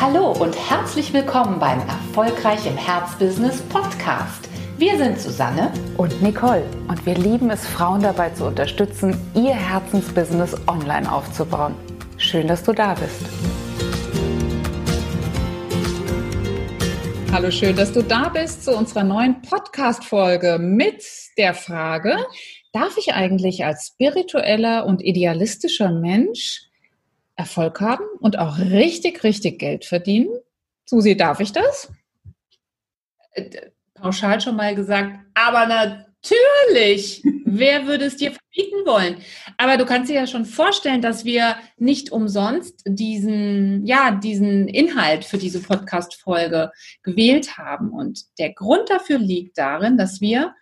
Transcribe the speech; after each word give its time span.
Hallo 0.00 0.32
und 0.32 0.56
herzlich 0.70 1.12
willkommen 1.12 1.58
beim 1.58 1.78
Erfolgreich 1.80 2.64
im 2.66 2.74
Herzbusiness 2.74 3.60
Podcast. 3.60 4.48
Wir 4.78 4.96
sind 4.96 5.20
Susanne 5.20 5.70
und 5.98 6.22
Nicole 6.22 6.64
und 6.88 7.04
wir 7.04 7.16
lieben 7.16 7.50
es, 7.50 7.66
Frauen 7.66 8.00
dabei 8.00 8.30
zu 8.30 8.46
unterstützen, 8.46 9.14
ihr 9.34 9.52
Herzensbusiness 9.52 10.56
online 10.66 11.12
aufzubauen. 11.12 11.74
Schön, 12.16 12.48
dass 12.48 12.62
du 12.62 12.72
da 12.72 12.94
bist. 12.94 13.20
Hallo, 17.30 17.50
schön, 17.50 17.76
dass 17.76 17.92
du 17.92 18.02
da 18.02 18.30
bist 18.30 18.64
zu 18.64 18.74
unserer 18.74 19.04
neuen 19.04 19.42
Podcast-Folge 19.42 20.58
mit 20.58 21.04
der 21.36 21.52
Frage, 21.52 22.16
darf 22.72 22.96
ich 22.96 23.12
eigentlich 23.12 23.66
als 23.66 23.88
spiritueller 23.88 24.86
und 24.86 25.02
idealistischer 25.02 25.92
Mensch 25.92 26.69
Erfolg 27.40 27.80
haben 27.80 28.04
und 28.20 28.38
auch 28.38 28.58
richtig, 28.58 29.24
richtig 29.24 29.58
Geld 29.58 29.86
verdienen? 29.86 30.28
Susi, 30.84 31.16
darf 31.16 31.40
ich 31.40 31.52
das? 31.52 31.90
Äh, 33.32 33.70
pauschal 33.94 34.40
schon 34.40 34.56
mal 34.56 34.74
gesagt, 34.74 35.18
aber 35.34 35.66
natürlich. 35.66 37.22
Wer 37.46 37.86
würde 37.86 38.04
es 38.04 38.16
dir 38.16 38.32
verbieten 38.32 38.86
wollen? 38.86 39.16
Aber 39.56 39.78
du 39.78 39.86
kannst 39.86 40.10
dir 40.10 40.16
ja 40.16 40.26
schon 40.26 40.44
vorstellen, 40.44 41.00
dass 41.00 41.24
wir 41.24 41.56
nicht 41.78 42.12
umsonst 42.12 42.82
diesen, 42.86 43.86
ja, 43.86 44.10
diesen 44.10 44.68
Inhalt 44.68 45.24
für 45.24 45.38
diese 45.38 45.60
Podcast-Folge 45.60 46.70
gewählt 47.02 47.56
haben. 47.56 47.90
Und 47.90 48.20
der 48.38 48.52
Grund 48.52 48.90
dafür 48.90 49.18
liegt 49.18 49.56
darin, 49.56 49.96
dass 49.96 50.20
wir 50.20 50.54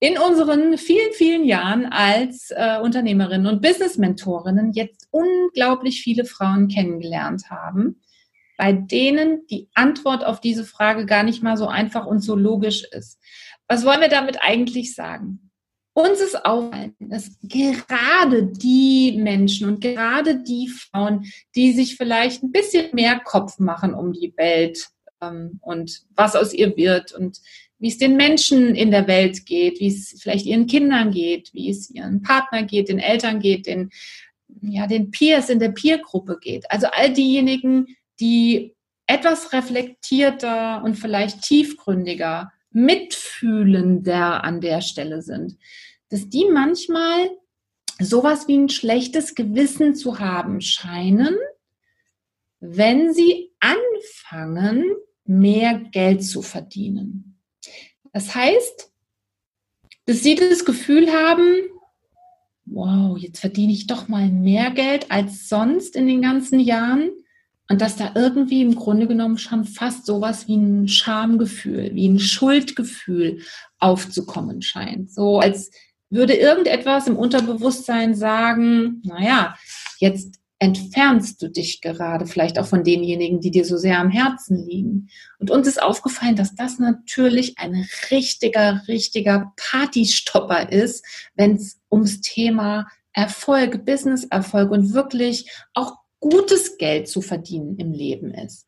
in 0.00 0.18
unseren 0.18 0.76
vielen, 0.76 1.12
vielen 1.12 1.44
Jahren 1.44 1.86
als 1.86 2.50
äh, 2.50 2.78
Unternehmerinnen 2.82 3.46
und 3.46 3.62
Business-Mentorinnen 3.62 4.72
jetzt 4.72 5.08
unglaublich 5.10 6.02
viele 6.02 6.24
Frauen 6.24 6.68
kennengelernt 6.68 7.50
haben, 7.50 8.02
bei 8.58 8.72
denen 8.72 9.46
die 9.46 9.68
Antwort 9.74 10.24
auf 10.24 10.40
diese 10.40 10.64
Frage 10.64 11.06
gar 11.06 11.22
nicht 11.22 11.42
mal 11.42 11.56
so 11.56 11.66
einfach 11.66 12.06
und 12.06 12.20
so 12.20 12.34
logisch 12.34 12.84
ist. 12.84 13.18
Was 13.68 13.84
wollen 13.84 14.00
wir 14.00 14.08
damit 14.08 14.38
eigentlich 14.42 14.94
sagen? 14.94 15.50
Uns 15.96 16.20
ist 16.20 16.44
auffallend, 16.44 16.96
dass 16.98 17.38
gerade 17.42 18.46
die 18.46 19.16
Menschen 19.16 19.68
und 19.68 19.80
gerade 19.80 20.42
die 20.42 20.68
Frauen, 20.68 21.24
die 21.54 21.72
sich 21.72 21.96
vielleicht 21.96 22.42
ein 22.42 22.50
bisschen 22.50 22.90
mehr 22.92 23.20
Kopf 23.20 23.60
machen 23.60 23.94
um 23.94 24.12
die 24.12 24.34
Welt 24.36 24.88
ähm, 25.22 25.60
und 25.62 26.02
was 26.16 26.34
aus 26.34 26.52
ihr 26.52 26.76
wird 26.76 27.12
und 27.12 27.38
wie 27.84 27.88
es 27.88 27.98
den 27.98 28.16
Menschen 28.16 28.74
in 28.74 28.90
der 28.90 29.06
Welt 29.08 29.44
geht, 29.44 29.78
wie 29.78 29.88
es 29.88 30.18
vielleicht 30.18 30.46
ihren 30.46 30.66
Kindern 30.66 31.10
geht, 31.10 31.52
wie 31.52 31.68
es 31.68 31.90
ihren 31.90 32.22
Partner 32.22 32.62
geht, 32.62 32.88
den 32.88 32.98
Eltern 32.98 33.40
geht, 33.40 33.66
den, 33.66 33.90
ja, 34.62 34.86
den 34.86 35.10
Peers 35.10 35.50
in 35.50 35.58
der 35.58 35.68
Peergruppe 35.68 36.38
geht. 36.40 36.64
Also 36.70 36.86
all 36.86 37.12
diejenigen, 37.12 37.94
die 38.20 38.74
etwas 39.06 39.52
reflektierter 39.52 40.82
und 40.82 40.94
vielleicht 40.94 41.42
tiefgründiger, 41.42 42.50
mitfühlender 42.70 44.42
an 44.42 44.62
der 44.62 44.80
Stelle 44.80 45.20
sind, 45.20 45.58
dass 46.08 46.30
die 46.30 46.46
manchmal 46.50 47.28
sowas 48.00 48.48
wie 48.48 48.56
ein 48.56 48.70
schlechtes 48.70 49.34
Gewissen 49.34 49.94
zu 49.94 50.20
haben 50.20 50.62
scheinen, 50.62 51.36
wenn 52.60 53.12
sie 53.12 53.50
anfangen, 53.60 54.86
mehr 55.26 55.78
Geld 55.92 56.24
zu 56.24 56.40
verdienen. 56.40 57.33
Das 58.14 58.34
heißt, 58.34 58.92
dass 60.06 60.22
sie 60.22 60.36
das 60.36 60.64
Gefühl 60.64 61.12
haben, 61.12 61.64
wow, 62.64 63.18
jetzt 63.18 63.40
verdiene 63.40 63.72
ich 63.72 63.86
doch 63.86 64.08
mal 64.08 64.28
mehr 64.28 64.70
Geld 64.70 65.10
als 65.10 65.48
sonst 65.48 65.96
in 65.96 66.06
den 66.06 66.22
ganzen 66.22 66.60
Jahren. 66.60 67.10
Und 67.68 67.80
dass 67.80 67.96
da 67.96 68.12
irgendwie 68.14 68.62
im 68.62 68.74
Grunde 68.74 69.06
genommen 69.06 69.38
schon 69.38 69.64
fast 69.64 70.06
sowas 70.06 70.46
wie 70.48 70.56
ein 70.56 70.86
Schamgefühl, 70.86 71.90
wie 71.94 72.08
ein 72.08 72.20
Schuldgefühl 72.20 73.40
aufzukommen 73.78 74.62
scheint. 74.62 75.10
So 75.10 75.40
als 75.40 75.70
würde 76.10 76.34
irgendetwas 76.34 77.08
im 77.08 77.16
Unterbewusstsein 77.16 78.14
sagen, 78.14 79.02
naja, 79.02 79.56
jetzt 79.98 80.40
entfernst 80.64 81.42
du 81.42 81.48
dich 81.48 81.82
gerade 81.82 82.26
vielleicht 82.26 82.58
auch 82.58 82.66
von 82.66 82.84
denjenigen, 82.84 83.40
die 83.40 83.50
dir 83.50 83.66
so 83.66 83.76
sehr 83.76 83.98
am 83.98 84.10
Herzen 84.10 84.56
liegen. 84.66 85.08
Und 85.38 85.50
uns 85.50 85.68
ist 85.68 85.82
aufgefallen, 85.82 86.36
dass 86.36 86.54
das 86.54 86.78
natürlich 86.78 87.58
ein 87.58 87.86
richtiger, 88.10 88.82
richtiger 88.88 89.52
Partystopper 89.56 90.72
ist, 90.72 91.04
wenn 91.34 91.56
es 91.56 91.80
ums 91.90 92.22
Thema 92.22 92.86
Erfolg, 93.12 93.84
Business-Erfolg 93.84 94.70
und 94.70 94.94
wirklich 94.94 95.50
auch 95.74 95.96
gutes 96.18 96.78
Geld 96.78 97.08
zu 97.08 97.20
verdienen 97.20 97.76
im 97.76 97.92
Leben 97.92 98.32
ist. 98.32 98.66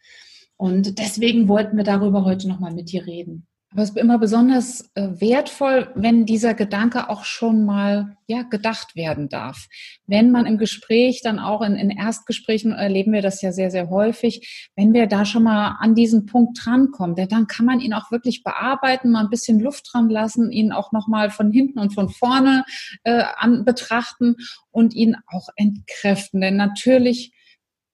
Und 0.58 0.98
deswegen 0.98 1.48
wollten 1.48 1.78
wir 1.78 1.84
darüber 1.84 2.24
heute 2.24 2.46
nochmal 2.46 2.74
mit 2.74 2.92
dir 2.92 3.06
reden. 3.06 3.46
Aber 3.72 3.82
es 3.82 3.90
ist 3.90 3.98
immer 3.98 4.18
besonders 4.18 4.90
äh, 4.94 5.08
wertvoll, 5.20 5.90
wenn 5.96 6.24
dieser 6.24 6.54
Gedanke 6.54 7.10
auch 7.10 7.24
schon 7.24 7.64
mal 7.64 8.16
ja, 8.28 8.42
gedacht 8.42 8.96
werden 8.96 9.28
darf. 9.28 9.66
Wenn 10.06 10.30
man 10.30 10.46
im 10.46 10.56
Gespräch 10.56 11.20
dann 11.22 11.38
auch 11.38 11.62
in, 11.62 11.74
in 11.74 11.90
Erstgesprächen 11.90 12.72
erleben 12.72 13.12
wir 13.12 13.22
das 13.22 13.42
ja 13.42 13.52
sehr, 13.52 13.70
sehr 13.70 13.90
häufig, 13.90 14.68
wenn 14.76 14.94
wir 14.94 15.06
da 15.06 15.24
schon 15.24 15.42
mal 15.42 15.76
an 15.80 15.94
diesen 15.94 16.26
Punkt 16.26 16.64
drankommen, 16.64 17.16
denn 17.16 17.28
dann 17.28 17.48
kann 17.48 17.66
man 17.66 17.80
ihn 17.80 17.92
auch 17.92 18.10
wirklich 18.10 18.42
bearbeiten, 18.44 19.10
mal 19.10 19.24
ein 19.24 19.30
bisschen 19.30 19.60
Luft 19.60 19.90
dran 19.92 20.08
lassen, 20.08 20.50
ihn 20.52 20.72
auch 20.72 20.92
nochmal 20.92 21.30
von 21.30 21.50
hinten 21.50 21.78
und 21.78 21.92
von 21.92 22.08
vorne 22.08 22.64
äh, 23.04 23.24
an 23.36 23.64
betrachten 23.64 24.36
und 24.70 24.94
ihn 24.94 25.16
auch 25.26 25.48
entkräften. 25.56 26.40
Denn 26.40 26.56
natürlich 26.56 27.32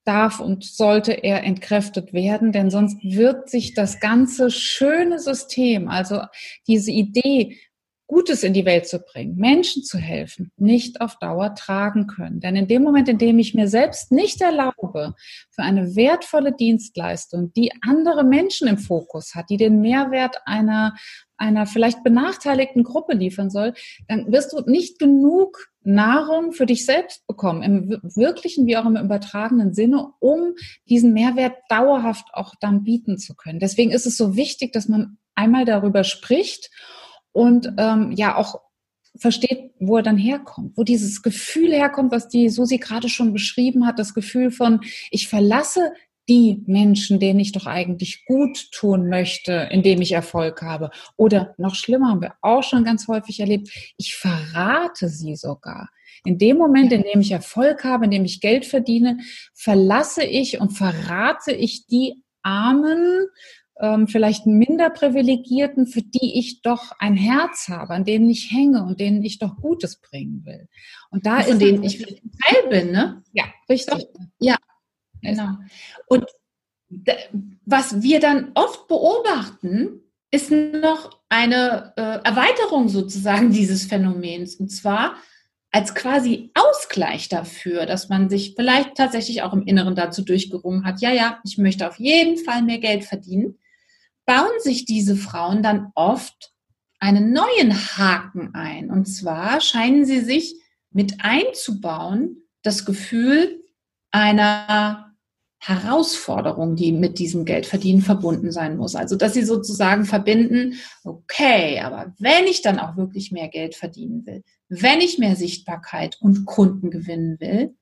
darf 0.04 0.40
und 0.40 0.64
sollte 0.64 1.12
er 1.12 1.44
entkräftet 1.44 2.12
werden, 2.12 2.52
denn 2.52 2.70
sonst 2.70 3.02
wird 3.02 3.48
sich 3.48 3.74
das 3.74 4.00
ganze 4.00 4.50
schöne 4.50 5.18
System, 5.18 5.88
also 5.88 6.22
diese 6.66 6.90
Idee, 6.90 7.58
Gutes 8.12 8.42
in 8.42 8.52
die 8.52 8.66
Welt 8.66 8.86
zu 8.86 8.98
bringen, 8.98 9.36
Menschen 9.36 9.84
zu 9.84 9.96
helfen, 9.96 10.52
nicht 10.58 11.00
auf 11.00 11.18
Dauer 11.18 11.54
tragen 11.54 12.06
können. 12.06 12.40
Denn 12.40 12.56
in 12.56 12.68
dem 12.68 12.82
Moment, 12.82 13.08
in 13.08 13.16
dem 13.16 13.38
ich 13.38 13.54
mir 13.54 13.68
selbst 13.68 14.12
nicht 14.12 14.42
erlaube, 14.42 15.14
für 15.48 15.62
eine 15.62 15.96
wertvolle 15.96 16.52
Dienstleistung, 16.52 17.54
die 17.54 17.72
andere 17.80 18.22
Menschen 18.22 18.68
im 18.68 18.76
Fokus 18.76 19.34
hat, 19.34 19.48
die 19.48 19.56
den 19.56 19.80
Mehrwert 19.80 20.36
einer, 20.44 20.94
einer 21.38 21.64
vielleicht 21.64 22.04
benachteiligten 22.04 22.84
Gruppe 22.84 23.14
liefern 23.14 23.48
soll, 23.48 23.72
dann 24.08 24.30
wirst 24.30 24.52
du 24.52 24.60
nicht 24.70 24.98
genug 24.98 25.70
Nahrung 25.82 26.52
für 26.52 26.66
dich 26.66 26.84
selbst 26.84 27.26
bekommen, 27.26 27.62
im 27.62 27.98
wirklichen 28.14 28.66
wie 28.66 28.76
auch 28.76 28.84
im 28.84 28.96
übertragenen 28.96 29.72
Sinne, 29.72 30.08
um 30.20 30.52
diesen 30.86 31.14
Mehrwert 31.14 31.54
dauerhaft 31.70 32.26
auch 32.34 32.52
dann 32.60 32.84
bieten 32.84 33.16
zu 33.16 33.34
können. 33.34 33.58
Deswegen 33.58 33.90
ist 33.90 34.06
es 34.06 34.18
so 34.18 34.36
wichtig, 34.36 34.74
dass 34.74 34.86
man 34.86 35.16
einmal 35.34 35.64
darüber 35.64 36.04
spricht 36.04 36.68
und 37.32 37.72
ähm, 37.78 38.12
ja 38.12 38.36
auch 38.36 38.60
versteht, 39.16 39.72
wo 39.78 39.98
er 39.98 40.02
dann 40.02 40.16
herkommt, 40.16 40.76
wo 40.76 40.84
dieses 40.84 41.22
Gefühl 41.22 41.72
herkommt, 41.72 42.12
was 42.12 42.28
die 42.28 42.48
Susi 42.48 42.78
gerade 42.78 43.08
schon 43.08 43.32
beschrieben 43.32 43.86
hat, 43.86 43.98
das 43.98 44.14
Gefühl 44.14 44.50
von, 44.50 44.80
ich 45.10 45.28
verlasse 45.28 45.92
die 46.28 46.62
Menschen, 46.66 47.18
denen 47.18 47.40
ich 47.40 47.52
doch 47.52 47.66
eigentlich 47.66 48.24
gut 48.26 48.70
tun 48.70 49.08
möchte, 49.08 49.68
indem 49.70 50.00
ich 50.00 50.12
Erfolg 50.12 50.62
habe. 50.62 50.90
Oder 51.16 51.54
noch 51.58 51.74
schlimmer 51.74 52.10
haben 52.10 52.22
wir 52.22 52.34
auch 52.42 52.62
schon 52.62 52.84
ganz 52.84 53.08
häufig 53.08 53.40
erlebt, 53.40 53.70
ich 53.96 54.14
verrate 54.14 55.08
sie 55.08 55.34
sogar. 55.34 55.90
In 56.24 56.38
dem 56.38 56.56
Moment, 56.56 56.92
in 56.92 57.02
dem 57.02 57.20
ich 57.20 57.32
Erfolg 57.32 57.84
habe, 57.84 58.04
in 58.04 58.12
dem 58.12 58.24
ich 58.24 58.40
Geld 58.40 58.64
verdiene, 58.64 59.18
verlasse 59.54 60.22
ich 60.24 60.60
und 60.60 60.70
verrate 60.70 61.52
ich 61.52 61.86
die 61.86 62.22
Armen, 62.42 63.26
ähm, 63.80 64.06
vielleicht 64.06 64.46
minder 64.46 64.90
privilegierten, 64.90 65.86
für 65.86 66.02
die 66.02 66.38
ich 66.38 66.62
doch 66.62 66.92
ein 66.98 67.14
Herz 67.14 67.68
habe, 67.68 67.94
an 67.94 68.04
denen 68.04 68.28
ich 68.30 68.50
hänge 68.50 68.84
und 68.84 69.00
denen 69.00 69.22
ich 69.22 69.38
doch 69.38 69.56
Gutes 69.56 70.00
bringen 70.00 70.44
will. 70.44 70.68
Und 71.10 71.26
da 71.26 71.40
ist 71.40 71.60
denen 71.60 71.82
ich 71.82 71.98
Teil 71.98 72.68
bin, 72.68 72.92
ne? 72.92 73.22
Ja, 73.32 73.44
richtig. 73.68 74.06
Ja, 74.38 74.56
genau. 75.20 75.56
Und 76.06 76.26
was 77.64 78.02
wir 78.02 78.20
dann 78.20 78.52
oft 78.54 78.86
beobachten, 78.88 80.00
ist 80.30 80.50
noch 80.50 81.20
eine 81.28 81.92
äh, 81.96 82.26
Erweiterung 82.26 82.88
sozusagen 82.88 83.52
dieses 83.52 83.86
Phänomens. 83.86 84.56
Und 84.56 84.68
zwar 84.68 85.16
als 85.70 85.94
quasi 85.94 86.50
Ausgleich 86.54 87.28
dafür, 87.28 87.86
dass 87.86 88.10
man 88.10 88.28
sich 88.28 88.54
vielleicht 88.54 88.94
tatsächlich 88.94 89.42
auch 89.42 89.54
im 89.54 89.62
Inneren 89.62 89.94
dazu 89.94 90.22
durchgerungen 90.22 90.84
hat, 90.84 91.00
ja, 91.00 91.10
ja, 91.10 91.40
ich 91.44 91.56
möchte 91.56 91.88
auf 91.88 91.98
jeden 91.98 92.36
Fall 92.36 92.62
mehr 92.62 92.78
Geld 92.78 93.04
verdienen, 93.04 93.58
bauen 94.26 94.60
sich 94.60 94.84
diese 94.84 95.16
Frauen 95.16 95.62
dann 95.62 95.90
oft 95.94 96.52
einen 96.98 97.32
neuen 97.32 97.74
Haken 97.74 98.54
ein. 98.54 98.90
Und 98.90 99.06
zwar 99.06 99.60
scheinen 99.60 100.04
sie 100.04 100.20
sich 100.20 100.54
mit 100.90 101.16
einzubauen, 101.18 102.42
das 102.62 102.84
Gefühl 102.84 103.62
einer 104.12 105.12
Herausforderung, 105.58 106.74
die 106.74 106.90
mit 106.90 107.20
diesem 107.20 107.44
Geldverdienen 107.44 108.02
verbunden 108.02 108.50
sein 108.50 108.76
muss. 108.76 108.96
Also, 108.96 109.14
dass 109.16 109.34
sie 109.34 109.44
sozusagen 109.44 110.04
verbinden, 110.04 110.74
okay, 111.04 111.80
aber 111.80 112.14
wenn 112.18 112.46
ich 112.46 112.62
dann 112.62 112.80
auch 112.80 112.96
wirklich 112.96 113.30
mehr 113.30 113.48
Geld 113.48 113.76
verdienen 113.76 114.26
will, 114.26 114.42
wenn 114.68 115.00
ich 115.00 115.18
mehr 115.18 115.36
Sichtbarkeit 115.36 116.18
und 116.20 116.46
Kunden 116.46 116.90
gewinnen 116.90 117.38
will, 117.38 117.76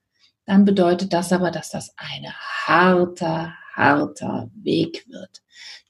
dann 0.44 0.64
bedeutet 0.64 1.12
das 1.12 1.32
aber, 1.32 1.50
dass 1.50 1.70
das 1.70 1.94
ein 1.96 2.26
harter, 2.66 3.54
harter 3.74 4.50
Weg 4.54 5.04
wird. 5.08 5.42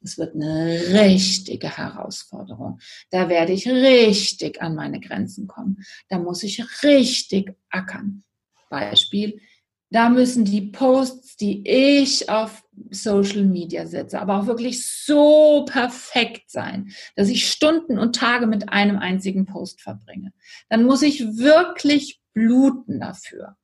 Es 0.03 0.19
wird 0.19 0.35
eine 0.35 0.81
richtige 0.93 1.77
Herausforderung. 1.77 2.81
Da 3.11 3.29
werde 3.29 3.53
ich 3.53 3.69
richtig 3.69 4.63
an 4.63 4.75
meine 4.75 5.01
Grenzen 5.01 5.47
kommen. 5.47 5.85
Da 6.09 6.19
muss 6.19 6.43
ich 6.43 6.65
richtig 6.83 7.55
ackern. 7.71 8.23
Beispiel, 8.71 9.41
da 9.91 10.09
müssen 10.09 10.45
die 10.45 10.61
Posts, 10.61 11.37
die 11.37 11.69
ich 11.69 12.31
auf 12.31 12.63
Social 12.91 13.45
Media 13.45 13.87
setze, 13.87 14.21
aber 14.21 14.39
auch 14.39 14.47
wirklich 14.47 14.87
so 14.87 15.65
perfekt 15.69 16.51
sein, 16.51 16.93
dass 17.17 17.29
ich 17.29 17.51
Stunden 17.51 17.99
und 17.99 18.15
Tage 18.15 18.47
mit 18.47 18.69
einem 18.69 18.99
einzigen 18.99 19.47
Post 19.47 19.83
verbringe. 19.83 20.33
Dann 20.69 20.85
muss 20.85 21.03
ich 21.03 21.37
wirklich 21.37 22.21
bluten 22.33 23.01
dafür 23.01 23.57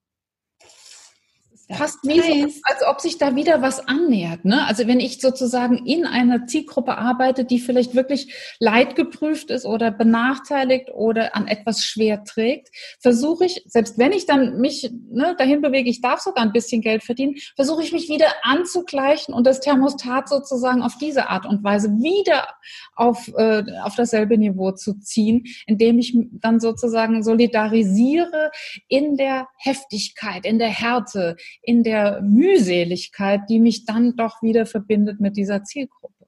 fast 1.75 1.99
wie 2.05 2.21
so, 2.21 2.61
als 2.63 2.87
ob 2.87 3.01
sich 3.01 3.19
da 3.19 3.35
wieder 3.35 3.61
was 3.61 3.89
annähert. 3.89 4.45
Ne? 4.45 4.65
Also 4.67 4.87
wenn 4.87 5.01
ich 5.01 5.21
sozusagen 5.21 5.85
in 5.85 6.07
einer 6.07 6.47
Zielgruppe 6.47 6.97
arbeite, 6.97 7.45
die 7.45 7.59
vielleicht 7.59 7.95
wirklich 7.95 8.33
leidgeprüft 8.61 9.51
ist 9.51 9.67
oder 9.67 9.91
benachteiligt 9.91 10.91
oder 10.93 11.35
an 11.35 11.49
etwas 11.49 11.85
schwer 11.85 12.23
trägt, 12.23 12.69
versuche 13.01 13.47
ich, 13.47 13.65
selbst 13.67 13.99
wenn 13.99 14.13
ich 14.13 14.27
dann 14.27 14.61
mich 14.61 14.91
ne, 15.11 15.35
dahin 15.37 15.61
bewege, 15.61 15.91
ich 15.91 16.01
darf 16.01 16.21
sogar 16.21 16.45
ein 16.45 16.53
bisschen 16.53 16.83
Geld 16.83 17.03
verdienen, 17.03 17.35
versuche 17.57 17.83
ich 17.83 17.93
mich 17.93 18.09
wieder 18.09 18.29
anzugleichen 18.43 19.35
und 19.35 19.45
das 19.47 19.61
Thermostat 19.61 20.29
sozusagen 20.29 20.83
auf 20.83 20.97
diese 20.99 21.29
Art 21.29 21.47
und 21.47 21.65
Weise 21.65 21.89
wieder 21.99 22.47
auf, 22.95 23.29
äh, 23.37 23.65
auf 23.83 23.97
dasselbe 23.97 24.39
Niveau 24.39 24.71
zu 24.71 25.01
ziehen, 25.01 25.45
indem 25.67 25.99
ich 25.99 26.17
dann 26.33 26.61
sozusagen 26.61 27.25
solidarisiere 27.25 28.51
in 28.87 29.17
der 29.17 29.49
Heftigkeit, 29.59 30.47
in 30.47 30.61
der 30.61 30.69
Härte, 30.69 31.37
in 31.67 31.83
der 31.83 32.23
Mühseligkeit, 32.23 33.43
die 33.49 33.59
mich 33.59 33.85
dann 33.85 34.17
doch 34.17 34.41
wieder 34.41 34.67
verbindet 34.67 35.21
mit 35.21 35.37
dieser 35.37 35.65
Zielgruppe. 35.65 36.27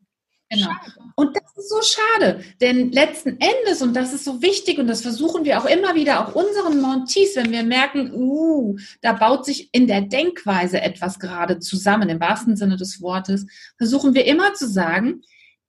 Genau. 0.50 0.70
Und 1.14 1.36
das 1.36 1.56
ist 1.56 1.68
so 1.68 1.80
schade, 1.82 2.42
denn 2.60 2.90
letzten 2.90 3.38
Endes, 3.38 3.82
und 3.82 3.94
das 3.94 4.14
ist 4.14 4.24
so 4.24 4.40
wichtig, 4.40 4.78
und 4.78 4.86
das 4.86 5.02
versuchen 5.02 5.44
wir 5.44 5.60
auch 5.60 5.66
immer 5.66 5.94
wieder, 5.94 6.26
auch 6.26 6.34
unseren 6.34 6.80
Montees, 6.80 7.36
wenn 7.36 7.52
wir 7.52 7.62
merken, 7.62 8.12
uh, 8.14 8.76
da 9.02 9.12
baut 9.12 9.44
sich 9.44 9.68
in 9.72 9.86
der 9.86 10.00
Denkweise 10.00 10.80
etwas 10.80 11.18
gerade 11.18 11.58
zusammen, 11.58 12.08
im 12.08 12.20
wahrsten 12.20 12.56
Sinne 12.56 12.76
des 12.76 13.02
Wortes, 13.02 13.46
versuchen 13.76 14.14
wir 14.14 14.24
immer 14.24 14.54
zu 14.54 14.66
sagen, 14.66 15.20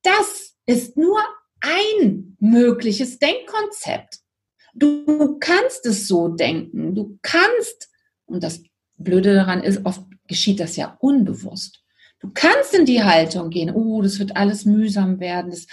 das 0.02 0.56
ist 0.66 0.96
nur 0.96 1.20
ein 1.60 2.38
mögliches 2.40 3.20
Denkkonzept. 3.20 4.20
Du 4.74 5.38
kannst 5.40 5.86
es 5.86 6.08
so 6.08 6.30
denken, 6.30 6.96
du 6.96 7.20
kannst, 7.22 7.90
und 8.26 8.44
das 8.44 8.62
Blöde 9.00 9.34
daran 9.34 9.64
ist, 9.64 9.86
oft 9.86 10.04
geschieht 10.28 10.60
das 10.60 10.76
ja 10.76 10.98
unbewusst. 11.00 11.82
Du 12.20 12.30
kannst 12.34 12.74
in 12.74 12.86
die 12.86 13.04
Haltung 13.04 13.50
gehen, 13.50 13.74
oh, 13.74 14.02
das 14.02 14.20
wird 14.20 14.36
alles 14.36 14.66
mühsam 14.66 15.20
werden, 15.20 15.52
das, 15.52 15.68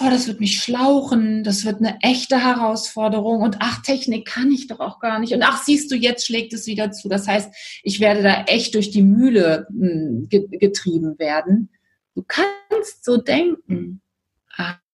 oh, 0.00 0.08
das 0.08 0.28
wird 0.28 0.40
mich 0.40 0.62
schlauchen, 0.62 1.42
das 1.42 1.64
wird 1.64 1.78
eine 1.78 1.98
echte 2.00 2.42
Herausforderung. 2.42 3.42
Und 3.42 3.56
ach, 3.58 3.82
Technik 3.82 4.26
kann 4.26 4.52
ich 4.52 4.68
doch 4.68 4.78
auch 4.78 5.00
gar 5.00 5.18
nicht. 5.18 5.32
Und 5.32 5.42
ach, 5.42 5.62
siehst 5.64 5.90
du, 5.90 5.96
jetzt 5.96 6.26
schlägt 6.26 6.52
es 6.52 6.66
wieder 6.66 6.92
zu. 6.92 7.08
Das 7.08 7.26
heißt, 7.26 7.52
ich 7.82 7.98
werde 7.98 8.22
da 8.22 8.44
echt 8.44 8.74
durch 8.74 8.90
die 8.90 9.02
Mühle 9.02 9.66
hm, 9.70 10.28
getrieben 10.30 11.18
werden. 11.18 11.70
Du 12.14 12.24
kannst 12.26 13.04
so 13.04 13.16
denken, 13.16 14.00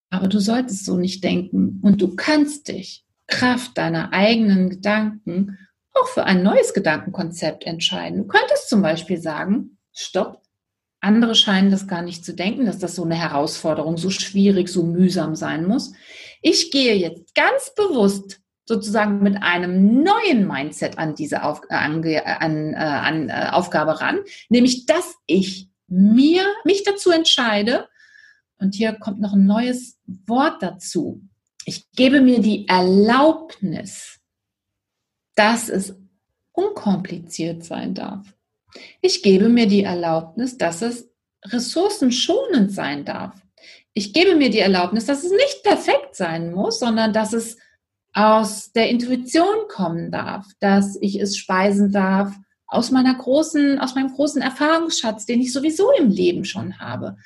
aber 0.09 0.29
du 0.29 0.41
solltest 0.41 0.87
so 0.87 0.97
nicht 0.97 1.23
denken. 1.23 1.81
Und 1.83 2.01
du 2.01 2.17
kannst 2.17 2.69
dich 2.69 3.05
Kraft 3.27 3.79
deiner 3.79 4.13
eigenen 4.13 4.71
Gedanken 4.71 5.59
auch 5.95 6.09
für 6.09 6.25
ein 6.25 6.43
neues 6.43 6.75
Gedankenkonzept 6.75 7.65
entscheiden. 7.65 8.19
Du 8.19 8.27
könntest 8.27 8.69
zum 8.69 8.83
Beispiel 8.83 9.21
sagen, 9.21 9.79
stopp, 9.93 10.43
andere 11.01 11.35
scheinen 11.35 11.71
das 11.71 11.89
gar 11.89 12.03
nicht 12.03 12.25
zu 12.25 12.35
denken, 12.35 12.67
dass 12.67 12.79
das 12.79 12.95
so 12.95 13.05
eine 13.05 13.15
Herausforderung, 13.15 13.97
so 13.97 14.11
schwierig, 14.11 14.69
so 14.69 14.83
mühsam 14.83 15.35
sein 15.35 15.67
muss. 15.67 15.93
Ich 16.43 16.71
gehe 16.71 16.95
jetzt 16.95 17.35
ganz 17.35 17.75
bewusst 17.75 18.41
sozusagen 18.67 19.23
mit 19.23 19.43
einem 19.43 20.03
neuen 20.03 20.47
Mindset 20.47 20.99
an 20.99 21.15
diese 21.15 21.43
Auf, 21.43 21.63
äh, 21.71 21.75
an, 21.75 22.05
an, 22.05 22.75
äh, 22.75 22.77
an 22.77 23.29
äh, 23.29 23.49
Aufgabe 23.51 24.01
ran, 24.01 24.21
nämlich 24.49 24.87
dass 24.87 25.17
ich 25.27 25.71
mir 25.89 26.45
mich 26.65 26.85
dazu 26.85 27.11
entscheide, 27.11 27.89
und 28.61 28.75
hier 28.75 28.93
kommt 28.93 29.21
noch 29.21 29.33
ein 29.33 29.47
neues 29.47 29.99
Wort 30.27 30.63
dazu. 30.63 31.23
Ich 31.65 31.91
gebe 31.93 32.21
mir 32.21 32.41
die 32.41 32.69
Erlaubnis, 32.69 34.20
dass 35.41 35.71
es 35.71 35.95
unkompliziert 36.53 37.65
sein 37.65 37.95
darf. 37.95 38.27
Ich 39.01 39.23
gebe 39.23 39.49
mir 39.49 39.67
die 39.67 39.85
Erlaubnis, 39.85 40.59
dass 40.59 40.83
es 40.83 41.09
ressourcenschonend 41.47 42.71
sein 42.73 43.07
darf. 43.07 43.41
Ich 43.95 44.13
gebe 44.13 44.37
mir 44.37 44.51
die 44.51 44.59
Erlaubnis, 44.59 45.07
dass 45.07 45.25
es 45.25 45.31
nicht 45.31 45.63
perfekt 45.63 46.15
sein 46.15 46.53
muss, 46.53 46.79
sondern 46.79 47.15
dass 47.15 47.33
es 47.33 47.57
aus 48.13 48.71
der 48.73 48.91
Intuition 48.91 49.67
kommen 49.69 50.11
darf, 50.11 50.47
dass 50.61 50.99
ich 51.01 51.19
es 51.19 51.39
speisen 51.39 51.91
darf 51.91 52.37
aus 52.67 52.91
meiner 52.91 53.15
großen, 53.15 53.79
aus 53.79 53.95
meinem 53.95 54.13
großen 54.13 54.43
Erfahrungsschatz, 54.43 55.25
den 55.25 55.41
ich 55.41 55.55
sowieso 55.55 55.91
im 55.93 56.11
Leben 56.11 56.45
schon 56.45 56.79
habe. 56.81 57.17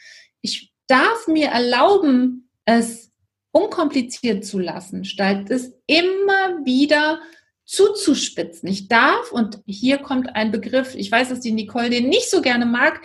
Ich 0.40 0.72
darf 0.87 1.26
mir 1.26 1.49
erlauben, 1.49 2.49
es 2.64 3.10
unkompliziert 3.50 4.44
zu 4.44 4.60
lassen, 4.60 5.05
statt 5.05 5.50
es 5.50 5.72
immer 5.88 6.64
wieder 6.64 7.19
zuzuspitzen. 7.64 8.69
Ich 8.69 8.88
darf, 8.88 9.32
und 9.32 9.61
hier 9.66 9.99
kommt 9.99 10.34
ein 10.34 10.50
Begriff, 10.50 10.94
ich 10.94 11.11
weiß, 11.11 11.31
dass 11.31 11.40
die 11.40 11.52
Nicole 11.52 11.90
den 11.90 12.08
nicht 12.08 12.31
so 12.31 12.43
gerne 12.43 12.66
mag, 12.66 13.00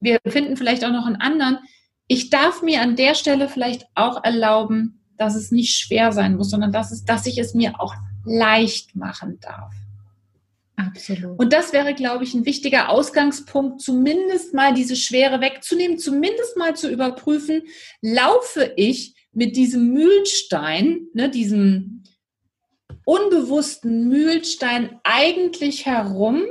wir 0.00 0.18
finden 0.26 0.56
vielleicht 0.56 0.84
auch 0.84 0.92
noch 0.92 1.06
einen 1.06 1.16
anderen. 1.16 1.58
Ich 2.06 2.30
darf 2.30 2.62
mir 2.62 2.80
an 2.80 2.96
der 2.96 3.14
Stelle 3.14 3.48
vielleicht 3.48 3.86
auch 3.94 4.24
erlauben, 4.24 5.00
dass 5.16 5.34
es 5.34 5.52
nicht 5.52 5.76
schwer 5.76 6.12
sein 6.12 6.36
muss, 6.36 6.50
sondern 6.50 6.72
dass, 6.72 6.90
es, 6.90 7.04
dass 7.04 7.26
ich 7.26 7.38
es 7.38 7.54
mir 7.54 7.78
auch 7.80 7.94
leicht 8.24 8.96
machen 8.96 9.38
darf. 9.40 9.72
Absolut. 10.76 11.38
Und 11.38 11.52
das 11.52 11.74
wäre, 11.74 11.92
glaube 11.92 12.24
ich, 12.24 12.32
ein 12.32 12.46
wichtiger 12.46 12.88
Ausgangspunkt, 12.88 13.82
zumindest 13.82 14.54
mal 14.54 14.72
diese 14.72 14.96
Schwere 14.96 15.42
wegzunehmen, 15.42 15.98
zumindest 15.98 16.56
mal 16.56 16.74
zu 16.74 16.90
überprüfen, 16.90 17.62
laufe 18.00 18.72
ich 18.76 19.14
mit 19.32 19.56
diesem 19.56 19.92
Mühlstein, 19.92 21.06
ne, 21.12 21.28
diesem 21.28 22.02
unbewussten 23.04 24.08
Mühlstein 24.08 25.00
eigentlich 25.04 25.86
herum? 25.86 26.44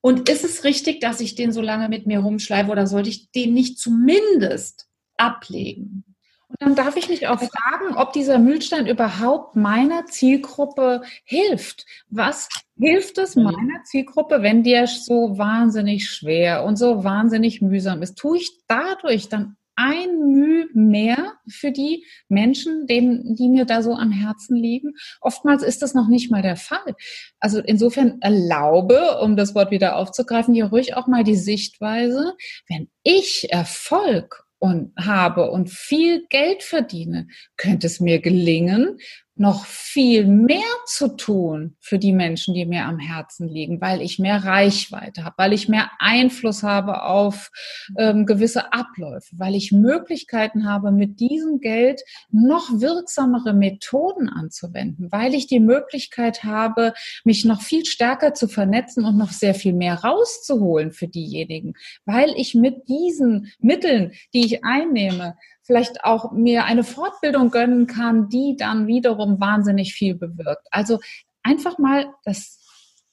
Und 0.00 0.28
ist 0.28 0.44
es 0.44 0.64
richtig, 0.64 1.00
dass 1.00 1.20
ich 1.20 1.34
den 1.34 1.52
so 1.52 1.60
lange 1.60 1.88
mit 1.88 2.06
mir 2.06 2.20
rumschleife 2.20 2.70
oder 2.70 2.86
sollte 2.86 3.08
ich 3.08 3.30
den 3.32 3.54
nicht 3.54 3.78
zumindest 3.78 4.86
ablegen? 5.16 6.04
Und 6.48 6.62
dann 6.62 6.76
darf 6.76 6.96
ich 6.96 7.08
mich 7.08 7.26
auch 7.26 7.40
fragen, 7.40 7.96
ob 7.96 8.12
dieser 8.12 8.38
Mühlstein 8.38 8.86
überhaupt 8.86 9.56
meiner 9.56 10.06
Zielgruppe 10.06 11.02
hilft. 11.24 11.84
Was 12.08 12.48
hilft 12.78 13.18
es 13.18 13.34
meiner 13.34 13.82
Zielgruppe, 13.84 14.42
wenn 14.42 14.62
dir 14.62 14.86
so 14.86 15.36
wahnsinnig 15.38 16.08
schwer 16.08 16.64
und 16.64 16.76
so 16.76 17.02
wahnsinnig 17.02 17.62
mühsam 17.62 18.00
ist? 18.00 18.16
Tue 18.16 18.38
ich 18.38 18.52
dadurch 18.68 19.28
dann 19.28 19.56
ein 19.76 20.18
Mühe 20.32 20.66
mehr 20.74 21.34
für 21.48 21.70
die 21.70 22.04
Menschen, 22.28 22.86
denen, 22.86 23.36
die 23.36 23.48
mir 23.48 23.64
da 23.64 23.82
so 23.82 23.92
am 23.92 24.10
Herzen 24.10 24.56
liegen. 24.56 24.94
Oftmals 25.20 25.62
ist 25.62 25.82
das 25.82 25.94
noch 25.94 26.08
nicht 26.08 26.30
mal 26.30 26.42
der 26.42 26.56
Fall. 26.56 26.94
Also 27.38 27.60
insofern 27.60 28.18
erlaube, 28.20 29.18
um 29.20 29.36
das 29.36 29.54
Wort 29.54 29.70
wieder 29.70 29.96
aufzugreifen, 29.96 30.54
hier 30.54 30.66
ruhig 30.66 30.96
auch 30.96 31.06
mal 31.06 31.24
die 31.24 31.36
Sichtweise, 31.36 32.34
wenn 32.68 32.88
ich 33.02 33.48
Erfolg 33.50 34.44
und 34.58 34.92
habe 34.96 35.50
und 35.50 35.70
viel 35.70 36.26
Geld 36.28 36.62
verdiene, 36.62 37.28
könnte 37.56 37.86
es 37.86 38.00
mir 38.00 38.20
gelingen, 38.20 38.98
noch 39.36 39.66
viel 39.66 40.26
mehr 40.26 40.62
zu 40.86 41.08
tun 41.08 41.76
für 41.78 41.98
die 41.98 42.12
Menschen, 42.12 42.54
die 42.54 42.64
mir 42.64 42.86
am 42.86 42.98
Herzen 42.98 43.48
liegen, 43.48 43.82
weil 43.82 44.00
ich 44.00 44.18
mehr 44.18 44.44
Reichweite 44.44 45.24
habe, 45.24 45.34
weil 45.36 45.52
ich 45.52 45.68
mehr 45.68 45.90
Einfluss 45.98 46.62
habe 46.62 47.02
auf 47.02 47.50
ähm, 47.98 48.24
gewisse 48.24 48.72
Abläufe, 48.72 49.34
weil 49.36 49.54
ich 49.54 49.72
Möglichkeiten 49.72 50.66
habe, 50.66 50.90
mit 50.90 51.20
diesem 51.20 51.60
Geld 51.60 52.00
noch 52.30 52.80
wirksamere 52.80 53.52
Methoden 53.52 54.30
anzuwenden, 54.30 55.12
weil 55.12 55.34
ich 55.34 55.46
die 55.46 55.60
Möglichkeit 55.60 56.42
habe, 56.42 56.94
mich 57.24 57.44
noch 57.44 57.60
viel 57.60 57.84
stärker 57.84 58.32
zu 58.32 58.48
vernetzen 58.48 59.04
und 59.04 59.18
noch 59.18 59.32
sehr 59.32 59.54
viel 59.54 59.74
mehr 59.74 60.02
rauszuholen 60.02 60.92
für 60.92 61.08
diejenigen, 61.08 61.74
weil 62.06 62.30
ich 62.36 62.54
mit 62.54 62.88
diesen 62.88 63.52
Mitteln, 63.58 64.12
die 64.32 64.46
ich 64.46 64.64
einnehme, 64.64 65.36
vielleicht 65.66 66.04
auch 66.04 66.32
mir 66.32 66.64
eine 66.64 66.84
Fortbildung 66.84 67.50
gönnen 67.50 67.86
kann, 67.86 68.28
die 68.28 68.56
dann 68.56 68.86
wiederum 68.86 69.40
wahnsinnig 69.40 69.94
viel 69.94 70.14
bewirkt. 70.14 70.66
Also 70.70 71.00
einfach 71.42 71.78
mal 71.78 72.12
das, 72.24 72.64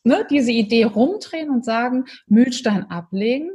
ne, 0.03 0.25
diese 0.29 0.51
Idee 0.51 0.83
rumdrehen 0.83 1.49
und 1.49 1.65
sagen, 1.65 2.05
Mühlstein 2.27 2.89
ablegen, 2.89 3.51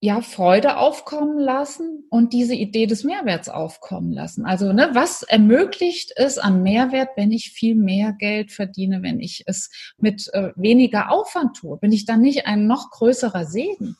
ja, 0.00 0.20
Freude 0.20 0.76
aufkommen 0.76 1.38
lassen 1.38 2.04
und 2.10 2.32
diese 2.32 2.54
Idee 2.54 2.86
des 2.86 3.02
Mehrwerts 3.02 3.48
aufkommen 3.48 4.12
lassen. 4.12 4.44
Also, 4.44 4.72
ne, 4.72 4.90
was 4.92 5.22
ermöglicht 5.22 6.12
es 6.16 6.38
an 6.38 6.62
Mehrwert, 6.62 7.10
wenn 7.16 7.32
ich 7.32 7.50
viel 7.50 7.74
mehr 7.74 8.12
Geld 8.12 8.52
verdiene, 8.52 9.02
wenn 9.02 9.20
ich 9.20 9.44
es 9.46 9.70
mit 9.96 10.28
äh, 10.34 10.52
weniger 10.54 11.10
Aufwand 11.10 11.56
tue? 11.56 11.78
Bin 11.78 11.92
ich 11.92 12.04
dann 12.04 12.20
nicht 12.20 12.46
ein 12.46 12.66
noch 12.66 12.90
größerer 12.90 13.46
Segen? 13.46 13.96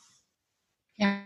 Ja, 0.97 1.19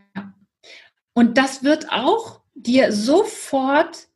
Und 1.14 1.38
das 1.38 1.64
wird 1.64 1.92
auch 1.92 2.41
dir 2.54 2.92
sofort 2.92 4.08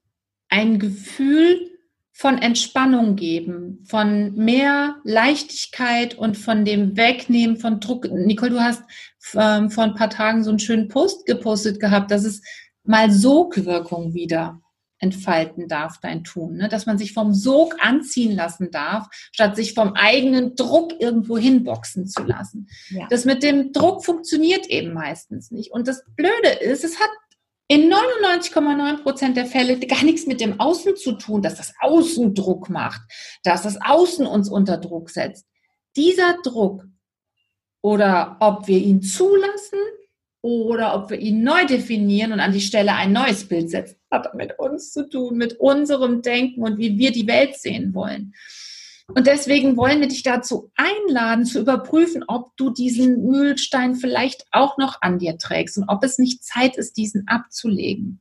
ein 0.49 0.79
Gefühl 0.79 1.71
von 2.11 2.37
Entspannung 2.37 3.17
geben, 3.17 3.83
von 3.89 4.33
mehr 4.35 4.95
Leichtigkeit 5.03 6.15
und 6.15 6.37
von 6.37 6.63
dem 6.63 6.95
Wegnehmen 6.95 7.57
von 7.57 7.81
Druck. 7.81 8.09
Nicole, 8.09 8.51
du 8.51 8.61
hast 8.61 8.83
ähm, 9.33 9.69
vor 9.69 9.83
ein 9.83 9.95
paar 9.95 10.09
Tagen 10.09 10.43
so 10.43 10.49
einen 10.49 10.59
schönen 10.59 10.87
Post 10.87 11.25
gepostet 11.25 11.81
gehabt, 11.81 12.11
dass 12.11 12.23
es 12.23 12.41
mal 12.83 13.11
Sogwirkung 13.11 14.13
wieder 14.13 14.61
entfalten 14.99 15.67
darf, 15.67 15.99
dein 15.99 16.23
Tun. 16.23 16.55
Ne? 16.55 16.69
Dass 16.69 16.85
man 16.85 16.97
sich 16.97 17.13
vom 17.13 17.33
Sog 17.33 17.75
anziehen 17.79 18.33
lassen 18.33 18.71
darf, 18.71 19.07
statt 19.31 19.55
sich 19.55 19.73
vom 19.73 19.93
eigenen 19.93 20.55
Druck 20.55 20.93
irgendwo 20.99 21.37
hinboxen 21.37 22.07
zu 22.07 22.23
lassen. 22.23 22.69
Ja. 22.89 23.07
Das 23.09 23.25
mit 23.25 23.43
dem 23.43 23.73
Druck 23.73 24.05
funktioniert 24.05 24.67
eben 24.67 24.93
meistens 24.93 25.51
nicht. 25.51 25.71
Und 25.71 25.87
das 25.87 26.03
Blöde 26.15 26.49
ist, 26.61 26.83
es 26.85 26.99
hat 26.99 27.09
in 27.67 27.91
99,9 27.91 29.01
Prozent 29.01 29.37
der 29.37 29.45
Fälle 29.45 29.79
gar 29.79 30.03
nichts 30.03 30.27
mit 30.27 30.39
dem 30.39 30.59
Außen 30.59 30.95
zu 30.95 31.13
tun, 31.13 31.41
dass 31.41 31.55
das 31.55 31.73
Außen 31.81 32.35
Druck 32.35 32.69
macht, 32.69 33.01
dass 33.43 33.63
das 33.63 33.77
Außen 33.81 34.27
uns 34.27 34.49
unter 34.49 34.77
Druck 34.77 35.09
setzt. 35.09 35.47
Dieser 35.95 36.37
Druck 36.43 36.85
oder 37.81 38.37
ob 38.39 38.67
wir 38.67 38.77
ihn 38.77 39.01
zulassen 39.01 39.79
oder 40.41 40.93
ob 40.95 41.09
wir 41.09 41.17
ihn 41.17 41.43
neu 41.43 41.65
definieren 41.65 42.33
und 42.33 42.39
an 42.39 42.51
die 42.51 42.61
Stelle 42.61 42.93
ein 42.93 43.13
neues 43.13 43.47
Bild 43.47 43.71
setzen, 43.71 43.97
hat 44.11 44.35
mit 44.35 44.59
uns 44.59 44.91
zu 44.91 45.09
tun, 45.09 45.37
mit 45.37 45.59
unserem 45.59 46.21
Denken 46.21 46.61
und 46.61 46.77
wie 46.77 46.99
wir 46.99 47.11
die 47.11 47.25
Welt 47.25 47.55
sehen 47.55 47.95
wollen. 47.95 48.33
Und 49.07 49.27
deswegen 49.27 49.77
wollen 49.77 50.01
wir 50.01 50.07
dich 50.07 50.23
dazu 50.23 50.71
einladen, 50.75 51.45
zu 51.45 51.59
überprüfen, 51.59 52.23
ob 52.27 52.57
du 52.57 52.71
diesen 52.71 53.27
Mühlstein 53.27 53.95
vielleicht 53.95 54.45
auch 54.51 54.77
noch 54.77 55.01
an 55.01 55.19
dir 55.19 55.37
trägst 55.37 55.77
und 55.77 55.87
ob 55.87 56.03
es 56.03 56.17
nicht 56.17 56.43
Zeit 56.43 56.75
ist, 56.75 56.97
diesen 56.97 57.27
abzulegen. 57.27 58.19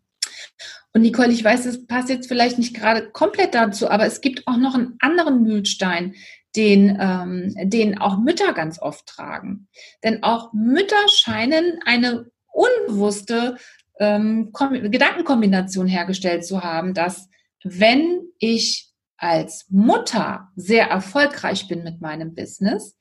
Und 0.92 1.02
Nicole, 1.02 1.32
ich 1.32 1.42
weiß, 1.42 1.66
es 1.66 1.86
passt 1.86 2.08
jetzt 2.08 2.28
vielleicht 2.28 2.58
nicht 2.58 2.74
gerade 2.74 3.10
komplett 3.10 3.54
dazu, 3.54 3.88
aber 3.90 4.06
es 4.06 4.20
gibt 4.20 4.46
auch 4.46 4.56
noch 4.56 4.74
einen 4.74 4.96
anderen 5.00 5.42
Mühlstein, 5.42 6.14
den, 6.54 6.96
ähm, 7.00 7.54
den 7.68 7.98
auch 7.98 8.18
Mütter 8.18 8.52
ganz 8.52 8.80
oft 8.80 9.06
tragen. 9.06 9.68
Denn 10.04 10.22
auch 10.22 10.52
Mütter 10.52 11.08
scheinen 11.08 11.80
eine 11.84 12.30
unbewusste 12.52 13.56
ähm, 13.98 14.52
Gedankenkombination 14.52 15.88
hergestellt 15.88 16.44
zu 16.44 16.62
haben, 16.62 16.94
dass 16.94 17.28
wenn 17.64 18.20
ich 18.38 18.93
als 19.16 19.66
Mutter 19.68 20.50
sehr 20.56 20.88
erfolgreich 20.88 21.68
bin 21.68 21.83
mit 21.83 22.00
meinem 22.00 22.35
Business, 22.35 22.97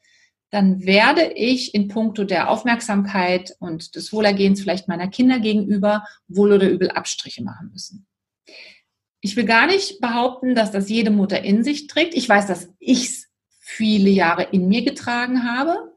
dann 0.50 0.86
werde 0.86 1.34
ich 1.34 1.74
in 1.74 1.88
puncto 1.88 2.24
der 2.24 2.50
Aufmerksamkeit 2.50 3.55
und 3.60 3.96
des 3.96 4.13
Wohlergehens 4.13 4.62
vielleicht 4.62 4.88
meiner 4.88 5.08
Kinder 5.08 5.39
gegenüber 5.39 6.05
wohl 6.27 6.53
oder 6.53 6.70
übel 6.70 6.91
Abstriche 6.91 7.43
machen 7.43 7.70
müssen. 7.72 8.05
Ich 9.22 9.36
will 9.36 9.46
gar 9.46 9.67
nicht 9.67 10.00
behaupten, 10.00 10.53
dass 10.53 10.70
das 10.70 10.89
jede 10.89 11.10
Mutter 11.10 11.43
in 11.43 11.63
sich 11.63 11.88
trägt. 11.88 12.13
Ich 12.13 12.29
weiß, 12.29 12.46
dass 12.46 12.70
ich 12.77 13.05
es 13.05 13.27
viele 13.60 14.10
Jahre 14.10 14.43
in 14.51 14.67
mir 14.67 14.84
getragen 14.84 15.43
habe. 15.43 15.92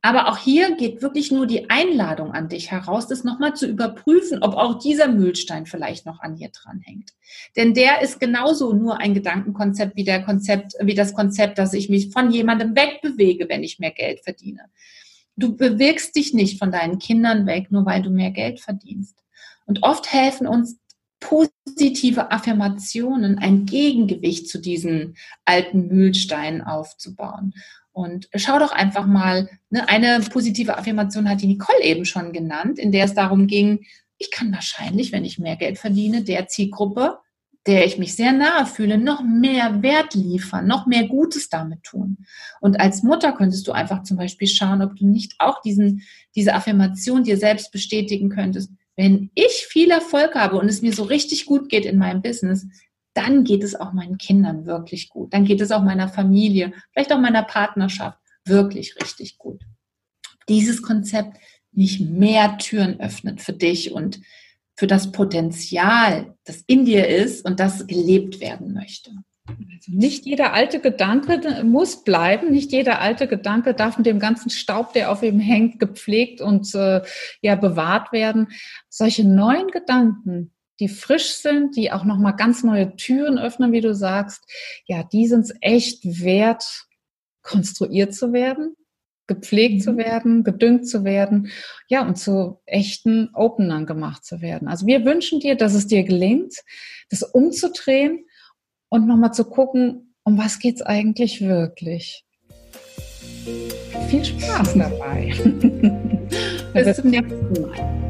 Aber 0.00 0.28
auch 0.28 0.38
hier 0.38 0.76
geht 0.76 1.02
wirklich 1.02 1.32
nur 1.32 1.46
die 1.46 1.70
Einladung 1.70 2.32
an 2.32 2.48
dich 2.48 2.70
heraus, 2.70 3.08
das 3.08 3.24
nochmal 3.24 3.54
zu 3.54 3.66
überprüfen, 3.66 4.42
ob 4.42 4.54
auch 4.54 4.78
dieser 4.78 5.08
Mühlstein 5.08 5.66
vielleicht 5.66 6.06
noch 6.06 6.20
an 6.20 6.36
dir 6.36 6.50
dranhängt. 6.50 7.10
Denn 7.56 7.74
der 7.74 8.00
ist 8.00 8.20
genauso 8.20 8.72
nur 8.72 9.00
ein 9.00 9.14
Gedankenkonzept 9.14 9.96
wie 9.96 10.04
der 10.04 10.22
Konzept, 10.22 10.74
wie 10.80 10.94
das 10.94 11.14
Konzept, 11.14 11.58
dass 11.58 11.72
ich 11.72 11.88
mich 11.88 12.12
von 12.12 12.30
jemandem 12.30 12.76
wegbewege, 12.76 13.48
wenn 13.48 13.64
ich 13.64 13.80
mehr 13.80 13.90
Geld 13.90 14.20
verdiene. 14.20 14.66
Du 15.36 15.56
bewegst 15.56 16.14
dich 16.14 16.32
nicht 16.32 16.58
von 16.58 16.70
deinen 16.70 16.98
Kindern 16.98 17.46
weg, 17.46 17.70
nur 17.70 17.84
weil 17.84 18.02
du 18.02 18.10
mehr 18.10 18.30
Geld 18.30 18.60
verdienst. 18.60 19.16
Und 19.66 19.82
oft 19.82 20.12
helfen 20.12 20.46
uns 20.46 20.78
positive 21.20 22.30
Affirmationen, 22.30 23.38
ein 23.38 23.66
Gegengewicht 23.66 24.48
zu 24.48 24.60
diesen 24.60 25.16
alten 25.44 25.88
Mühlsteinen 25.88 26.62
aufzubauen. 26.62 27.54
Und 27.98 28.28
schau 28.36 28.60
doch 28.60 28.70
einfach 28.70 29.06
mal, 29.06 29.50
ne, 29.70 29.88
eine 29.88 30.20
positive 30.30 30.78
Affirmation 30.78 31.28
hat 31.28 31.42
die 31.42 31.48
Nicole 31.48 31.82
eben 31.82 32.04
schon 32.04 32.32
genannt, 32.32 32.78
in 32.78 32.92
der 32.92 33.06
es 33.06 33.14
darum 33.14 33.48
ging, 33.48 33.86
ich 34.18 34.30
kann 34.30 34.52
wahrscheinlich, 34.52 35.10
wenn 35.10 35.24
ich 35.24 35.40
mehr 35.40 35.56
Geld 35.56 35.78
verdiene, 35.78 36.22
der 36.22 36.46
Zielgruppe, 36.46 37.18
der 37.66 37.86
ich 37.86 37.98
mich 37.98 38.14
sehr 38.14 38.32
nahe 38.32 38.66
fühle, 38.66 38.98
noch 38.98 39.24
mehr 39.24 39.82
Wert 39.82 40.14
liefern, 40.14 40.68
noch 40.68 40.86
mehr 40.86 41.08
Gutes 41.08 41.48
damit 41.48 41.82
tun. 41.82 42.18
Und 42.60 42.78
als 42.78 43.02
Mutter 43.02 43.32
könntest 43.32 43.66
du 43.66 43.72
einfach 43.72 44.04
zum 44.04 44.16
Beispiel 44.16 44.46
schauen, 44.46 44.80
ob 44.80 44.94
du 44.94 45.04
nicht 45.04 45.34
auch 45.40 45.60
diesen, 45.60 46.02
diese 46.36 46.54
Affirmation 46.54 47.24
dir 47.24 47.36
selbst 47.36 47.72
bestätigen 47.72 48.28
könntest. 48.28 48.70
Wenn 48.94 49.32
ich 49.34 49.66
viel 49.68 49.90
Erfolg 49.90 50.36
habe 50.36 50.56
und 50.56 50.68
es 50.68 50.82
mir 50.82 50.92
so 50.92 51.02
richtig 51.02 51.46
gut 51.46 51.68
geht 51.68 51.84
in 51.84 51.98
meinem 51.98 52.22
Business, 52.22 52.68
dann 53.14 53.44
geht 53.44 53.64
es 53.64 53.74
auch 53.74 53.92
meinen 53.92 54.18
Kindern 54.18 54.66
wirklich 54.66 55.08
gut. 55.08 55.32
Dann 55.34 55.44
geht 55.44 55.60
es 55.60 55.72
auch 55.72 55.82
meiner 55.82 56.08
Familie, 56.08 56.72
vielleicht 56.92 57.12
auch 57.12 57.20
meiner 57.20 57.42
Partnerschaft 57.42 58.18
wirklich 58.44 58.94
richtig 59.00 59.38
gut. 59.38 59.62
Dieses 60.48 60.82
Konzept 60.82 61.38
nicht 61.72 62.00
mehr 62.00 62.58
Türen 62.58 63.00
öffnet 63.00 63.40
für 63.40 63.52
dich 63.52 63.92
und 63.92 64.20
für 64.76 64.86
das 64.86 65.12
Potenzial, 65.12 66.34
das 66.44 66.62
in 66.66 66.84
dir 66.84 67.08
ist 67.08 67.44
und 67.44 67.60
das 67.60 67.86
gelebt 67.86 68.40
werden 68.40 68.72
möchte. 68.72 69.10
Also 69.48 69.92
nicht 69.92 70.26
jeder 70.26 70.52
alte 70.52 70.78
Gedanke 70.80 71.64
muss 71.64 72.04
bleiben, 72.04 72.50
nicht 72.50 72.70
jeder 72.70 73.00
alte 73.00 73.26
Gedanke 73.26 73.74
darf 73.74 73.96
mit 73.96 74.06
dem 74.06 74.18
ganzen 74.18 74.50
Staub, 74.50 74.92
der 74.92 75.10
auf 75.10 75.22
ihm 75.22 75.40
hängt, 75.40 75.80
gepflegt 75.80 76.40
und 76.40 76.74
äh, 76.74 77.02
ja 77.40 77.54
bewahrt 77.54 78.12
werden. 78.12 78.48
Solche 78.88 79.26
neuen 79.26 79.68
Gedanken, 79.68 80.52
die 80.80 80.88
frisch 80.88 81.34
sind, 81.34 81.76
die 81.76 81.92
auch 81.92 82.04
nochmal 82.04 82.36
ganz 82.36 82.62
neue 82.62 82.94
Türen 82.96 83.38
öffnen, 83.38 83.72
wie 83.72 83.80
du 83.80 83.94
sagst, 83.94 84.44
ja, 84.86 85.02
die 85.02 85.26
sind 85.26 85.40
es 85.40 85.54
echt 85.60 86.04
wert, 86.04 86.86
konstruiert 87.42 88.14
zu 88.14 88.32
werden, 88.32 88.76
gepflegt 89.26 89.76
mhm. 89.76 89.80
zu 89.80 89.96
werden, 89.96 90.44
gedüngt 90.44 90.88
zu 90.88 91.04
werden, 91.04 91.50
ja, 91.88 92.06
und 92.06 92.16
zu 92.16 92.60
echten 92.66 93.30
Openern 93.34 93.86
gemacht 93.86 94.24
zu 94.24 94.40
werden. 94.40 94.68
Also 94.68 94.86
wir 94.86 95.04
wünschen 95.04 95.40
dir, 95.40 95.56
dass 95.56 95.74
es 95.74 95.86
dir 95.86 96.04
gelingt, 96.04 96.54
das 97.10 97.22
umzudrehen 97.22 98.26
und 98.88 99.06
nochmal 99.06 99.32
zu 99.32 99.44
gucken, 99.44 100.14
um 100.24 100.38
was 100.38 100.58
geht's 100.58 100.82
eigentlich 100.82 101.40
wirklich. 101.40 102.24
Viel 104.08 104.24
Spaß 104.24 104.74
dabei. 104.74 105.32
Bis 106.74 106.96
zum 106.96 107.10
nächsten 107.10 107.60
Mal. 107.62 108.07